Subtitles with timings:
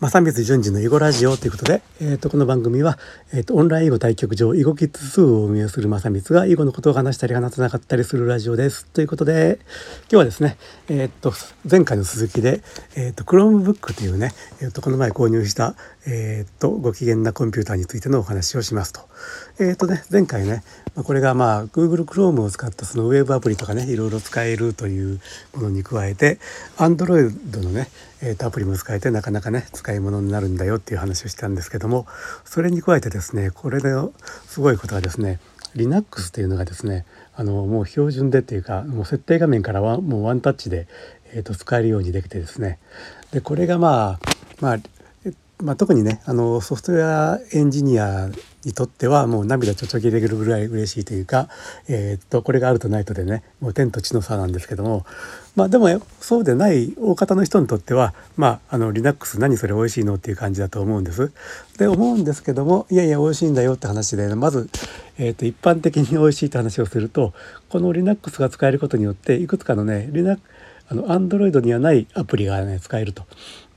[0.00, 2.98] 正光順次の囲碁ラジオということで、えー、とこの番組は、
[3.34, 8.86] えー、とオンライン囲碁対局場囲碁キッズ2を運営する正光が囲碁のことを話したり話さなかったりするラジオです。
[8.86, 9.58] ということで
[10.04, 10.56] 今日はですね、
[10.88, 11.34] えー、と
[11.70, 12.62] 前回の続きで、
[12.96, 14.32] えー、と Chromebook というね、
[14.62, 19.00] えー、とこの前購入した、えー、とご機嫌なコンピューターについてのお話をしますと。
[19.58, 20.62] えー、とね前回ね
[20.94, 25.20] これがまあ Google Chrome を使ったそのウェブアプリとかねいろいろ使えるという
[25.54, 26.38] ものに加えて
[26.76, 27.88] Android のね
[28.22, 32.06] えー、とアプリも使えてなかなかね使い物になるんだよっていう話をしたんですけども
[32.44, 33.88] それに加えてですねこれで
[34.46, 35.40] すごいことがですね
[35.74, 40.86] Linux っていうのがですねあのもう標準でっていうかもう設定画面からはもうワンタッチで、
[41.32, 42.78] えー、と使えるようにできてですね
[43.32, 44.18] でこれがまあ
[44.60, 44.78] まあ
[45.62, 48.28] まあ、特にねあのソフトウェアエンジニア
[48.64, 51.48] にとってはもう涙ちょちょぎれるぐらい嬉しいというか、
[51.88, 55.06] えー、っとこれがあるとないとでねもう天と地の差なんですけども
[55.56, 55.88] まあでも
[56.20, 61.32] そうでない大方の人にとってはまああの Linux 何それ美味しいのっていう感じだと思うんです。
[61.78, 64.68] で思うんですけどもいやいや美味しいんだよって話で、まず、
[65.18, 67.32] えー、と一般的に美味しいって話をすると
[67.70, 70.40] この Linux が使えることによっていくつかのね Linux
[70.88, 73.24] あの Android にはないアプリがね使えると。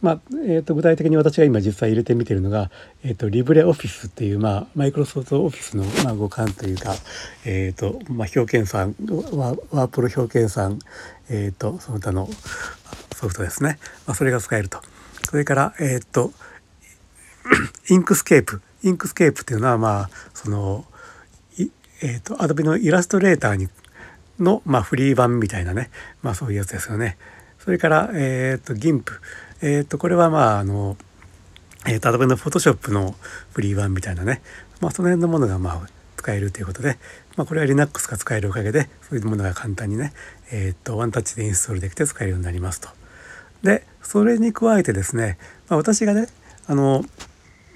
[0.00, 2.70] まあえー、と具体的に私が今実際入れてみてるのが、
[3.02, 6.94] えー、とリブレオフィスっていう、まあ、マイクロソフトオフィスの、まあ、互換というか、
[7.44, 8.94] えーとまあ、表計算
[9.32, 10.78] ワワープロ表計算、
[11.28, 12.28] えーと、その他の
[13.14, 14.80] ソフトですね、まあ、それが使えると。
[15.28, 16.32] それから、えーと、
[17.90, 20.86] Inkscape Inkscape っていうのはまあその
[22.02, 23.68] えーと、アドビのイラストレーターに
[24.38, 25.90] の、まあ、フリー版みたいなね、
[26.22, 27.18] まあ、そういうやつですよね。
[27.64, 29.04] それから、えーと、GIMP
[29.62, 30.96] えっ、ー、とこれはまああの、
[31.86, 33.14] えーと、Adobe の Photoshop の
[33.52, 34.40] フリー版みたいなね、
[34.80, 35.80] まあ、その辺のものがまあ
[36.16, 36.98] 使えるということで、
[37.36, 40.12] まあ、これは Linux が使えるおかげでそういうものが簡単にね、
[40.50, 42.88] えーと、ワンタッチでインストールできて使えるようになりますと。
[43.62, 45.38] でそれに加えてですね、
[45.68, 46.26] まあ、私がね
[46.66, 47.04] あの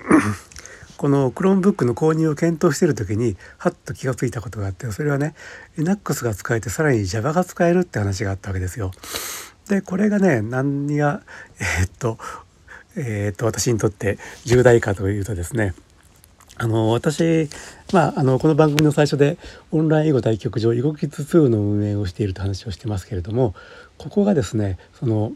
[0.97, 5.35] この Chromebook の購入を検討している時にはっと気が付いたことがあってそれはね
[5.77, 8.93] Linux が使えてさらに Java が使えるって話があったわけですよ。
[9.69, 11.23] でこれがね何が
[11.61, 12.19] えー、っと
[12.97, 15.75] えー、っと私にとって重大かというとですね
[16.57, 17.49] あの私、
[17.93, 19.39] まあ、あのこの番組の最初で
[19.73, 23.55] オンライン囲碁対局場囲碁キッズ2の運営をしていると話をしてますけれども
[23.99, 25.33] ここがですねその、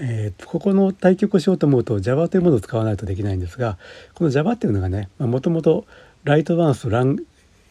[0.00, 3.78] えー、ここの対局をしようと思うと Java というものを使わないとできないんですが
[4.14, 5.86] この Java っていうのがねもともと
[6.24, 7.18] ライトワンスラン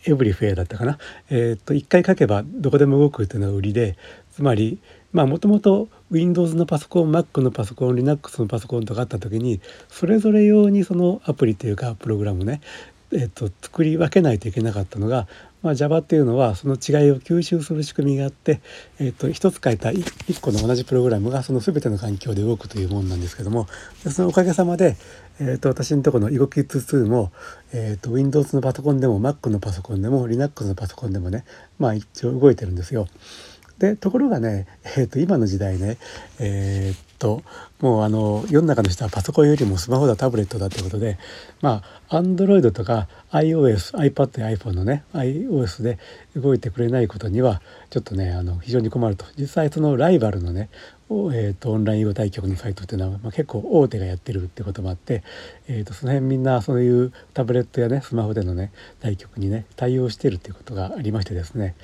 [0.05, 0.97] エブリフェアだったかな、
[1.29, 3.97] えー、っと1回書けばどこでも動くというのが売りで
[4.31, 4.79] つまり
[5.11, 12.61] まあもともと Windows のパソコン Mac のパソコン Linux のパソコンとかあった時にそれぞれ用にそのアプリというかプログラムね
[13.13, 15.27] えっと、作り分けないといけなかったのが、
[15.61, 18.61] まあ、Java っていうのはその違いを吸収する仕組みがあって、
[18.99, 23.67] えっと、一つ書いた一個の同じプログラムがその全ての環境で動くというものなんですけども
[24.09, 24.97] そのおかげさまで、
[25.39, 27.31] えっと、私のとこの EgoKids2 も、
[27.73, 31.43] えっと、Windows のパソコンでも Mac のパソコンでも Linux のパソコンでもね
[31.79, 33.07] まあ一応動いてるんですよ。
[33.79, 34.65] でところがね、
[34.97, 35.97] えー、と今の時代ね
[36.39, 37.43] えー、っと
[37.79, 41.19] もうあの世の中の人はパソコンよりもスマホだタブレットだということで
[41.61, 45.99] まあアンドロイドとか iOSiPad や iPhone のね iOS で
[46.35, 49.25] 動いてくれないことにはちょっとねあの非常に困ると。
[49.37, 50.69] 実際そのライバルのね
[51.09, 55.23] えーと、オンライン囲碁対局のサイトっていうのは、まあ、結構大手がやってるってこともあって、
[55.67, 61.75] えーと、その辺みんなそういうタブレットやねスマホでのね対局にね対応してるっていうことがありましてですね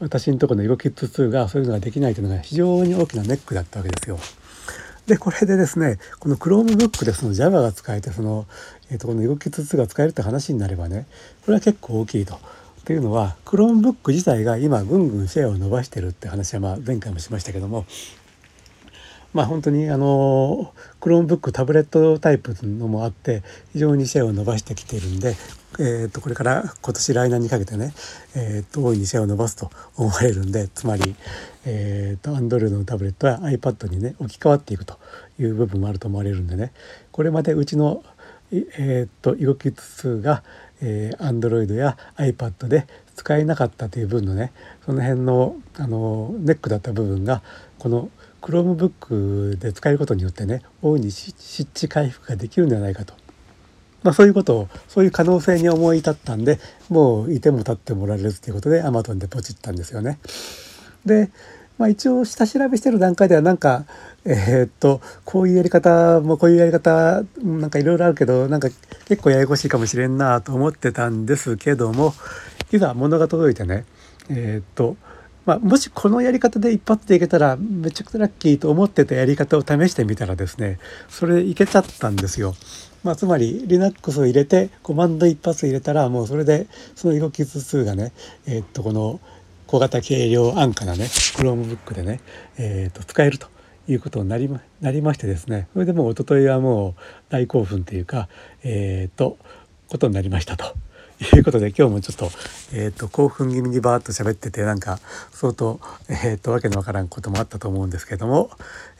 [0.00, 4.18] 私のところの囲碁キッズ2がそういうのができないというのが非常に大きなネックだったわけですよ。
[5.06, 8.46] でこれでですねこの Chromebook でその Java が使えてその、
[8.90, 11.06] えーと、この囲碁キッズ2が使えるって話になればね
[11.44, 12.38] これは結構大きいと。
[12.84, 17.86] というのは Chromebook 自体が今ぐんぐんシェアを伸ばしてるって話はまあ前回もしましたけども
[19.32, 25.34] まあ本当にあの Chromebook タブレットタイプのもあって非常にシェアを伸ばしてきているんで、
[25.78, 27.94] えー、とこれから今年来年にかけてね、
[28.36, 31.14] えー、と大いにシェアを伸ばすと思われるんでつまり、
[31.64, 34.98] えー、と Android のタブレットや iPad にね置き換わっていくと
[35.38, 36.72] いう部分もあると思われるんでね
[37.10, 38.02] これまでうちの
[38.52, 40.42] えー、っと e キッズ2が、
[40.82, 42.86] えー、Android や iPad で
[43.16, 44.52] 使えなかったという分のね
[44.84, 47.42] その辺のあのネックだった部分が
[47.78, 48.10] この
[48.42, 53.14] Chromebook で使えることによってね大いに湿地回復ができるんではないかと、
[54.02, 56.58] まあ、そういうことをそういう可能性に思い立ったんで
[56.90, 60.18] もういても立ってもらえるっていうことで Amazon でポチったんですよね。
[61.06, 61.30] で、
[61.78, 63.84] まあ、一応下調べしてる段階ではなんか
[64.24, 68.68] えー、っとこういうやり方もこういうやり方なんかいろいろあるけどなんか
[69.06, 72.14] 結構ややこしいかもしれんなと思ってたんですけども
[72.72, 73.84] いざ物が届いてね
[74.28, 74.96] えー、っと
[75.44, 80.78] まあ、もしこのやり方で一発でいけたらめちゃくちゃラッキーと思ってたやり方を試してみたらですね
[81.08, 82.54] それでいけちゃったんですよ。
[83.02, 88.12] まあ、つまり Linux を入れてコマンド一発入れたらもうそれでその動き図数がね
[88.46, 89.18] え、っとこの
[89.66, 92.20] 小型軽量安価なね Chromebook でね、
[92.58, 93.48] え、っと使えると
[93.88, 96.94] いうことになりまなりましてですねそれでもう一昨日はもう
[97.30, 98.28] 大興奮というか
[98.62, 99.36] え、っと
[99.88, 100.66] ことになりましたと。
[101.22, 102.30] いうことで今日もちょっと,、
[102.72, 104.98] えーと、興奮気味にバーッと喋っててなんか
[105.30, 108.50] 相当、えーと、わけのわからんこともあったと思うんですけども、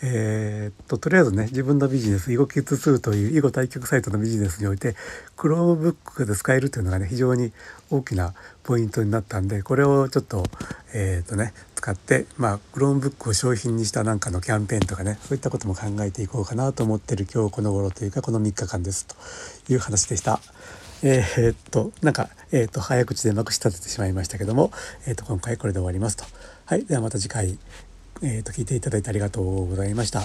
[0.03, 4.95] えーと、とりあえずね自分のビジネス囲碁キッズ2という囲碁対局サイトのビジネスにおいて
[5.37, 7.53] Chromebook で使えるというのがね非常に
[7.91, 10.45] 大きなポイントになったんでこれをちょっと
[10.95, 20.41] え、ー、とね使ってまあ Chromebook を商品にしたなんかのキャンペーンとかねそういったことも考えていこうかなと思ってる今日この頃というかこの3日間ですという話でした。
[21.03, 24.71] えー、っとなんか、えー、っと早口でまくし立ててしまいましたけども、
[25.07, 26.25] えー、っと今回これで終わりますと。
[26.67, 27.59] はい、ではまた次回、
[28.23, 30.23] え、っと聞いていただいてありがとうございました。